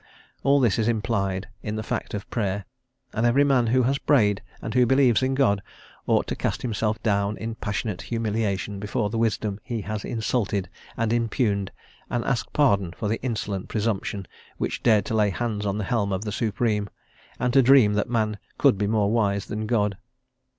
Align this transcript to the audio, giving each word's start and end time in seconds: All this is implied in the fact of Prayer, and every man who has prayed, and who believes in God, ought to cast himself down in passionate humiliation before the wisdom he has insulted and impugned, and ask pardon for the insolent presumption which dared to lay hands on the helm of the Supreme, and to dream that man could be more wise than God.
All 0.41 0.59
this 0.59 0.79
is 0.79 0.87
implied 0.87 1.47
in 1.61 1.75
the 1.75 1.83
fact 1.83 2.15
of 2.15 2.27
Prayer, 2.31 2.65
and 3.13 3.23
every 3.23 3.43
man 3.43 3.67
who 3.67 3.83
has 3.83 3.99
prayed, 3.99 4.41
and 4.59 4.73
who 4.73 4.87
believes 4.87 5.21
in 5.21 5.35
God, 5.35 5.61
ought 6.07 6.25
to 6.25 6.35
cast 6.35 6.63
himself 6.63 6.99
down 7.03 7.37
in 7.37 7.53
passionate 7.53 8.01
humiliation 8.01 8.79
before 8.79 9.11
the 9.11 9.19
wisdom 9.19 9.59
he 9.63 9.81
has 9.81 10.03
insulted 10.03 10.67
and 10.97 11.13
impugned, 11.13 11.69
and 12.09 12.25
ask 12.25 12.51
pardon 12.51 12.93
for 12.93 13.07
the 13.07 13.21
insolent 13.21 13.67
presumption 13.67 14.27
which 14.57 14.81
dared 14.81 15.05
to 15.05 15.13
lay 15.13 15.29
hands 15.29 15.67
on 15.67 15.77
the 15.77 15.83
helm 15.83 16.11
of 16.11 16.25
the 16.25 16.31
Supreme, 16.31 16.89
and 17.39 17.53
to 17.53 17.61
dream 17.61 17.93
that 17.93 18.09
man 18.09 18.39
could 18.57 18.79
be 18.79 18.87
more 18.87 19.11
wise 19.11 19.45
than 19.45 19.67
God. 19.67 19.99